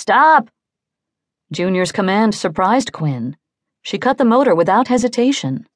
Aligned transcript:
Stop! 0.00 0.48
Junior's 1.52 1.92
command 1.92 2.34
surprised 2.34 2.90
Quinn. 2.90 3.36
She 3.82 3.98
cut 3.98 4.16
the 4.16 4.24
motor 4.24 4.54
without 4.54 4.88
hesitation. 4.88 5.66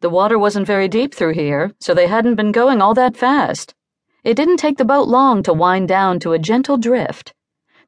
The 0.00 0.10
water 0.10 0.38
wasn't 0.38 0.68
very 0.68 0.86
deep 0.86 1.12
through 1.12 1.34
here, 1.34 1.72
so 1.80 1.92
they 1.92 2.06
hadn't 2.06 2.36
been 2.36 2.52
going 2.52 2.80
all 2.80 2.94
that 2.94 3.16
fast. 3.16 3.74
It 4.22 4.36
didn't 4.36 4.58
take 4.58 4.78
the 4.78 4.84
boat 4.84 5.08
long 5.08 5.42
to 5.42 5.52
wind 5.52 5.88
down 5.88 6.20
to 6.20 6.34
a 6.34 6.38
gentle 6.38 6.76
drift. 6.76 7.34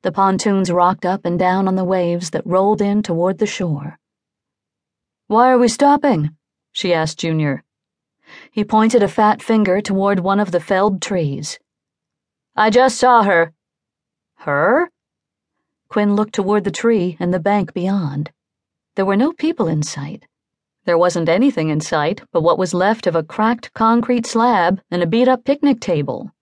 The 0.03 0.11
pontoons 0.11 0.73
rocked 0.73 1.07
up 1.07 1.25
and 1.25 1.39
down 1.39 1.69
on 1.69 1.77
the 1.77 1.85
waves 1.85 2.31
that 2.31 2.45
rolled 2.45 2.83
in 2.83 3.01
toward 3.05 3.39
the 3.39 3.47
shore. 3.47 4.01
Why 5.29 5.53
are 5.53 5.59
we 5.59 5.69
stopping? 5.69 6.31
she 6.73 6.93
asked 6.93 7.21
Junior. 7.21 7.63
He 8.51 8.65
pointed 8.65 9.05
a 9.05 9.15
fat 9.19 9.41
finger 9.41 9.81
toward 9.81 10.19
one 10.19 10.41
of 10.41 10.51
the 10.51 10.59
felled 10.59 11.01
trees. 11.01 11.61
I 12.57 12.71
just 12.71 12.99
saw 12.99 13.23
her. 13.23 13.53
Her? 14.39 14.91
Quinn 15.89 16.17
looked 16.17 16.35
toward 16.35 16.65
the 16.65 16.71
tree 16.71 17.17
and 17.21 17.33
the 17.33 17.41
bank 17.41 17.73
beyond. 17.73 18.31
There 18.95 19.07
were 19.07 19.17
no 19.17 19.33
people 19.33 19.69
in 19.69 19.83
sight. 19.83 20.27
There 20.85 20.99
wasn't 20.99 21.29
anything 21.29 21.69
in 21.69 21.81
sight 21.81 22.23
but 22.33 22.43
what 22.43 22.59
was 22.59 22.75
left 22.75 23.07
of 23.07 23.15
a 23.15 23.23
cracked 23.23 23.73
concrete 23.75 24.27
slab 24.27 24.81
and 24.91 25.03
a 25.03 25.07
beat 25.07 25.29
up 25.29 25.45
picnic 25.45 25.81
table. 25.81 26.33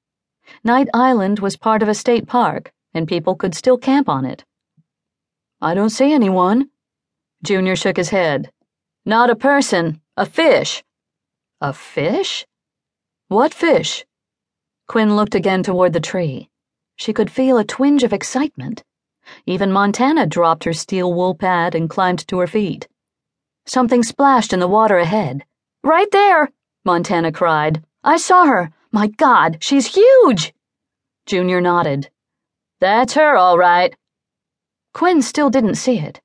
Knight 0.62 0.88
Island 0.92 1.38
was 1.38 1.56
part 1.56 1.82
of 1.82 1.88
a 1.88 1.94
state 1.94 2.26
park, 2.26 2.72
and 2.92 3.08
people 3.08 3.34
could 3.34 3.54
still 3.54 3.78
camp 3.78 4.08
on 4.08 4.24
it. 4.24 4.44
I 5.60 5.74
don't 5.74 5.90
see 5.90 6.12
anyone. 6.12 6.68
Junior 7.42 7.76
shook 7.76 7.96
his 7.96 8.10
head. 8.10 8.50
Not 9.06 9.30
a 9.30 9.36
person, 9.36 10.00
a 10.16 10.26
fish. 10.26 10.84
A 11.60 11.72
fish? 11.72 12.46
What 13.28 13.54
fish? 13.54 14.04
Quinn 14.86 15.16
looked 15.16 15.34
again 15.34 15.62
toward 15.62 15.92
the 15.92 16.00
tree. 16.00 16.50
She 16.96 17.12
could 17.12 17.30
feel 17.30 17.56
a 17.58 17.64
twinge 17.64 18.02
of 18.02 18.12
excitement. 18.12 18.84
Even 19.46 19.72
Montana 19.72 20.26
dropped 20.26 20.64
her 20.64 20.72
steel 20.72 21.12
wool 21.12 21.34
pad 21.34 21.74
and 21.74 21.90
climbed 21.90 22.26
to 22.28 22.38
her 22.38 22.46
feet. 22.46 22.88
Something 23.66 24.02
splashed 24.02 24.52
in 24.52 24.60
the 24.60 24.68
water 24.68 24.98
ahead. 24.98 25.44
Right 25.82 26.10
there! 26.10 26.50
Montana 26.84 27.32
cried. 27.32 27.82
I 28.02 28.16
saw 28.16 28.46
her. 28.46 28.72
My 28.92 29.06
God, 29.06 29.58
she's 29.60 29.94
huge! 29.94 30.52
Junior 31.26 31.60
nodded. 31.60 32.10
That's 32.80 33.14
her, 33.14 33.36
all 33.36 33.56
right. 33.56 33.96
Quinn 34.92 35.22
still 35.22 35.50
didn't 35.50 35.76
see 35.76 35.98
it. 35.98 36.20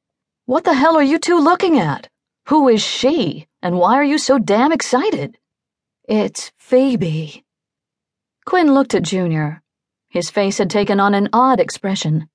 What 0.46 0.64
the 0.64 0.74
hell 0.74 0.98
are 0.98 1.04
you 1.04 1.18
two 1.20 1.40
looking 1.40 1.80
at? 1.80 2.10
Who 2.48 2.68
is 2.68 2.82
she, 2.82 3.48
and 3.62 3.78
why 3.78 3.96
are 3.96 4.04
you 4.04 4.18
so 4.18 4.40
damn 4.40 4.72
excited? 4.72 5.38
It's 6.08 6.52
Phoebe. 6.58 7.46
Quinn 8.46 8.74
looked 8.74 8.96
at 8.96 9.04
Junior. 9.04 9.62
His 10.10 10.30
face 10.30 10.58
had 10.58 10.70
taken 10.70 11.00
on 11.00 11.14
an 11.14 11.30
odd 11.32 11.60
expression. 11.60 12.28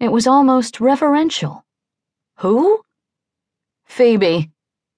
It 0.00 0.12
was 0.12 0.28
almost 0.28 0.80
reverential. 0.80 1.64
Who? 2.36 2.82
Phoebe, 3.84 4.52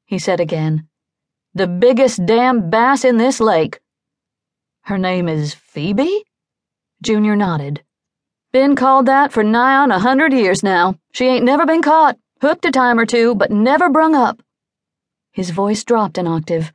he 0.05 0.19
said 0.19 0.41
again. 0.41 0.89
The 1.55 1.67
biggest 1.67 2.27
damn 2.27 2.69
bass 2.69 3.03
in 3.03 3.17
this 3.17 3.41
lake. 3.41 3.81
Her 4.83 4.99
name 4.99 5.27
is 5.27 5.55
Phoebe? 5.55 6.25
Junior 7.03 7.35
nodded. 7.35 7.83
Been 8.53 8.77
called 8.77 9.07
that 9.07 9.33
for 9.33 9.43
nigh 9.43 9.77
on 9.77 9.91
a 9.91 9.99
hundred 9.99 10.35
years 10.35 10.63
now. 10.63 10.97
She 11.13 11.25
ain't 11.25 11.47
never 11.47 11.65
been 11.65 11.83
caught, 11.83 12.19
hooked 12.43 12.67
a 12.67 12.71
time 12.71 12.99
or 12.99 13.07
two, 13.07 13.35
but 13.35 13.51
never 13.51 13.89
brung 13.89 14.15
up. 14.15 14.43
His 15.33 15.49
voice 15.49 15.83
dropped 15.83 16.19
an 16.19 16.27
octave. 16.27 16.75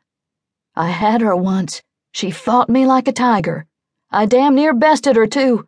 I 0.76 0.90
had 0.90 1.22
her 1.22 1.36
once. 1.36 1.84
She 2.12 2.32
fought 2.32 2.70
me 2.70 2.88
like 2.88 3.08
a 3.08 3.14
tiger. 3.14 3.68
I 4.10 4.26
damn 4.26 4.56
near 4.56 4.74
bested 4.74 5.16
her, 5.16 5.28
too 5.28 5.68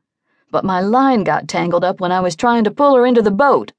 but 0.52 0.66
my 0.66 0.80
line 0.80 1.23
got 1.23 1.48
tangled 1.48 1.84
up 1.84 2.00
when 2.00 2.12
I 2.12 2.22
was 2.22 2.36
trying 2.36 2.64
to 2.64 2.72
pull 2.72 2.95
her 2.95 3.06
into 3.06 3.22
the 3.22 3.31
boat. 3.31 3.73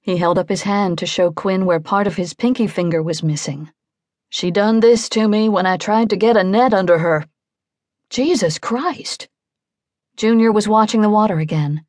He 0.00 0.16
held 0.16 0.38
up 0.38 0.48
his 0.48 0.62
hand 0.62 0.98
to 0.98 1.06
show 1.06 1.30
Quinn 1.30 1.66
where 1.66 1.80
part 1.80 2.06
of 2.06 2.16
his 2.16 2.34
pinky 2.34 2.66
finger 2.66 3.02
was 3.02 3.22
missing. 3.22 3.70
She 4.28 4.50
done 4.50 4.80
this 4.80 5.08
to 5.10 5.28
me 5.28 5.48
when 5.48 5.66
I 5.66 5.76
tried 5.76 6.10
to 6.10 6.16
get 6.16 6.36
a 6.36 6.44
net 6.44 6.72
under 6.72 6.98
her. 6.98 7.26
Jesus 8.10 8.58
Christ. 8.58 9.28
Junior 10.16 10.52
was 10.52 10.68
watching 10.68 11.00
the 11.00 11.10
water 11.10 11.38
again. 11.38 11.84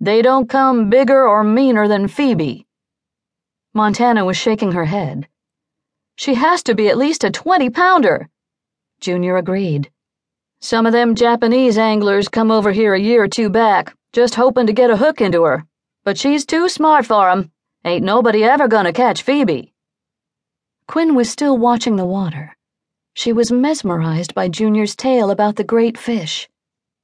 They 0.00 0.22
don't 0.22 0.48
come 0.48 0.90
bigger 0.90 1.26
or 1.26 1.42
meaner 1.42 1.88
than 1.88 2.08
Phoebe. 2.08 2.66
Montana 3.74 4.24
was 4.24 4.36
shaking 4.36 4.72
her 4.72 4.84
head. 4.84 5.28
She 6.16 6.34
has 6.34 6.62
to 6.64 6.74
be 6.74 6.88
at 6.88 6.98
least 6.98 7.24
a 7.24 7.30
20 7.30 7.70
pounder. 7.70 8.28
Junior 9.00 9.36
agreed. 9.36 9.90
Some 10.60 10.86
of 10.86 10.92
them 10.92 11.14
Japanese 11.14 11.78
anglers 11.78 12.28
come 12.28 12.50
over 12.50 12.72
here 12.72 12.94
a 12.94 13.00
year 13.00 13.22
or 13.22 13.28
two 13.28 13.48
back, 13.48 13.94
just 14.12 14.34
hoping 14.34 14.66
to 14.66 14.72
get 14.72 14.90
a 14.90 14.96
hook 14.96 15.20
into 15.20 15.44
her. 15.44 15.64
But 16.04 16.18
she's 16.18 16.44
too 16.44 16.68
smart 16.68 17.06
for 17.06 17.30
'em. 17.30 17.52
Ain't 17.84 18.04
nobody 18.04 18.42
ever 18.42 18.66
gonna 18.66 18.92
catch 18.92 19.22
Phoebe. 19.22 19.72
Quinn 20.88 21.14
was 21.14 21.30
still 21.30 21.56
watching 21.56 21.96
the 21.96 22.04
water. 22.06 22.56
She 23.14 23.32
was 23.32 23.52
mesmerized 23.52 24.34
by 24.34 24.48
Junior's 24.48 24.96
tale 24.96 25.30
about 25.30 25.56
the 25.56 25.64
great 25.64 25.96
fish. 25.96 26.48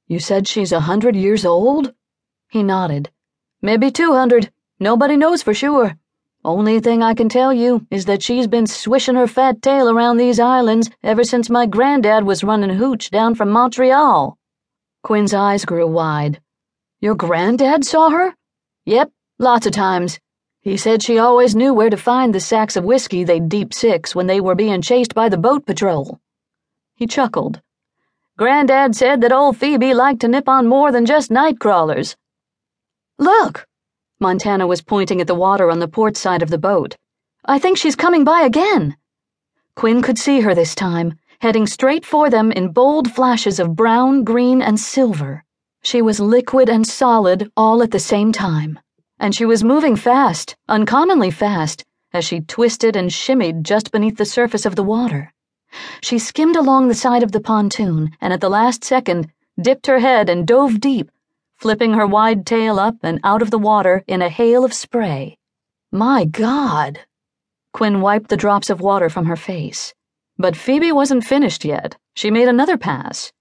You 0.07 0.19
said 0.19 0.47
she's 0.47 0.71
a 0.71 0.81
hundred 0.81 1.15
years 1.15 1.45
old? 1.45 1.93
He 2.49 2.61
nodded. 2.61 3.09
Maybe 3.61 3.89
two 3.89 4.13
hundred. 4.13 4.51
Nobody 4.79 5.15
knows 5.15 5.41
for 5.41 5.53
sure. 5.53 5.97
Only 6.45 6.79
thing 6.79 7.01
I 7.01 7.15
can 7.15 7.27
tell 7.27 7.51
you 7.51 7.87
is 7.89 8.05
that 8.05 8.21
she's 8.21 8.45
been 8.45 8.67
swishing 8.67 9.15
her 9.15 9.25
fat 9.25 9.63
tail 9.63 9.89
around 9.89 10.17
these 10.17 10.39
islands 10.39 10.91
ever 11.01 11.23
since 11.23 11.49
my 11.49 11.65
granddad 11.65 12.23
was 12.23 12.43
running 12.43 12.69
hooch 12.69 13.09
down 13.09 13.33
from 13.33 13.49
Montreal. 13.49 14.37
Quinn's 15.01 15.33
eyes 15.33 15.65
grew 15.65 15.87
wide. 15.87 16.39
Your 16.99 17.15
granddad 17.15 17.83
saw 17.83 18.11
her? 18.11 18.35
Yep, 18.85 19.09
lots 19.39 19.65
of 19.65 19.73
times. 19.73 20.19
He 20.61 20.77
said 20.77 21.01
she 21.01 21.17
always 21.17 21.55
knew 21.55 21.73
where 21.73 21.89
to 21.89 21.97
find 21.97 22.31
the 22.31 22.39
sacks 22.39 22.75
of 22.75 22.83
whiskey 22.85 23.23
they'd 23.23 23.49
deep 23.49 23.73
six 23.73 24.13
when 24.13 24.27
they 24.27 24.39
were 24.39 24.53
being 24.53 24.83
chased 24.83 25.15
by 25.15 25.29
the 25.29 25.39
boat 25.39 25.65
patrol. 25.65 26.19
He 26.93 27.07
chuckled. 27.07 27.59
Granddad 28.37 28.95
said 28.95 29.21
that 29.21 29.33
old 29.33 29.57
Phoebe 29.57 29.95
liked 29.95 30.21
to 30.21 30.27
nip 30.27 30.47
on 30.47 30.67
more 30.67 30.91
than 30.91 31.07
just 31.07 31.31
night 31.31 31.59
crawlers. 31.59 32.15
Look! 33.17 33.65
Montana 34.21 34.65
was 34.65 34.81
pointing 34.81 35.19
at 35.19 35.27
the 35.27 35.35
water 35.35 35.69
on 35.69 35.79
the 35.79 35.89
port 35.89 36.15
side 36.15 36.41
of 36.41 36.49
the 36.49 36.57
boat. 36.57 36.95
I 37.43 37.59
think 37.59 37.77
she's 37.77 37.97
coming 37.97 38.23
by 38.23 38.43
again. 38.43 38.95
Quinn 39.75 40.01
could 40.01 40.17
see 40.17 40.39
her 40.39 40.55
this 40.55 40.73
time, 40.73 41.19
heading 41.41 41.67
straight 41.67 42.05
for 42.05 42.29
them 42.29 42.49
in 42.53 42.71
bold 42.71 43.11
flashes 43.11 43.59
of 43.59 43.75
brown, 43.75 44.23
green, 44.23 44.61
and 44.61 44.79
silver. 44.79 45.43
She 45.83 46.01
was 46.01 46.21
liquid 46.21 46.69
and 46.69 46.87
solid 46.87 47.51
all 47.57 47.83
at 47.83 47.91
the 47.91 47.99
same 47.99 48.31
time. 48.31 48.79
And 49.19 49.35
she 49.35 49.43
was 49.43 49.65
moving 49.65 49.97
fast, 49.97 50.55
uncommonly 50.69 51.29
fast, 51.29 51.83
as 52.13 52.23
she 52.23 52.39
twisted 52.39 52.95
and 52.95 53.11
shimmied 53.11 53.63
just 53.63 53.91
beneath 53.91 54.15
the 54.15 54.23
surface 54.23 54.65
of 54.65 54.77
the 54.77 54.83
water. 54.83 55.33
She 56.01 56.19
skimmed 56.19 56.55
along 56.55 56.87
the 56.87 56.95
side 56.95 57.21
of 57.21 57.33
the 57.33 57.41
pontoon 57.41 58.11
and 58.21 58.31
at 58.31 58.39
the 58.39 58.49
last 58.49 58.85
second 58.85 59.29
dipped 59.61 59.87
her 59.87 59.99
head 59.99 60.29
and 60.29 60.47
dove 60.47 60.79
deep 60.79 61.11
flipping 61.57 61.93
her 61.93 62.07
wide 62.07 62.45
tail 62.45 62.79
up 62.79 62.97
and 63.03 63.19
out 63.23 63.41
of 63.41 63.51
the 63.51 63.59
water 63.59 64.03
in 64.07 64.21
a 64.21 64.29
hail 64.29 64.63
of 64.65 64.73
spray. 64.73 65.37
My 65.91 66.25
God! 66.25 66.99
Quinn 67.73 68.01
wiped 68.01 68.29
the 68.29 68.37
drops 68.37 68.69
of 68.69 68.81
water 68.81 69.09
from 69.09 69.25
her 69.25 69.35
face. 69.35 69.93
But 70.37 70.55
Phoebe 70.55 70.91
wasn't 70.91 71.25
finished 71.25 71.63
yet. 71.63 71.97
She 72.13 72.31
made 72.31 72.47
another 72.47 72.77
pass. 72.77 73.31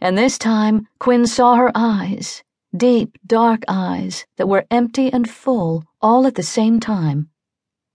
And 0.00 0.16
this 0.16 0.38
time, 0.38 0.88
Quinn 0.98 1.26
saw 1.26 1.56
her 1.56 1.70
eyes 1.74 2.42
deep, 2.76 3.16
dark 3.24 3.62
eyes 3.68 4.26
that 4.36 4.48
were 4.48 4.66
empty 4.70 5.12
and 5.12 5.30
full 5.30 5.84
all 6.02 6.26
at 6.26 6.34
the 6.34 6.42
same 6.42 6.80
time. 6.80 7.28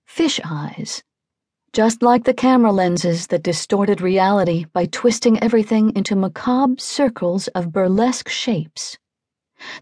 Fish 0.05 0.39
eyes. 0.45 1.03
Just 1.73 2.01
like 2.01 2.23
the 2.23 2.33
camera 2.33 2.71
lenses 2.71 3.27
that 3.27 3.43
distorted 3.43 4.01
reality 4.01 4.65
by 4.73 4.85
twisting 4.85 5.41
everything 5.43 5.95
into 5.95 6.15
macabre 6.15 6.79
circles 6.79 7.47
of 7.49 7.73
burlesque 7.73 8.29
shapes. 8.29 8.97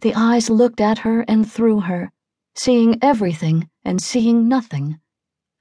The 0.01 0.13
eyes 0.15 0.49
looked 0.49 0.81
at 0.81 0.99
her 0.99 1.21
and 1.27 1.49
through 1.49 1.81
her, 1.81 2.11
seeing 2.55 2.97
everything 3.01 3.69
and 3.83 4.01
seeing 4.01 4.47
nothing. 4.47 4.99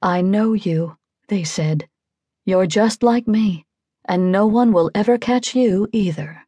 I 0.00 0.20
know 0.20 0.52
you, 0.52 0.96
they 1.28 1.44
said. 1.44 1.88
You're 2.44 2.66
just 2.66 3.02
like 3.02 3.26
me, 3.26 3.66
and 4.04 4.30
no 4.30 4.46
one 4.46 4.72
will 4.72 4.90
ever 4.94 5.18
catch 5.18 5.54
you 5.54 5.88
either. 5.92 6.45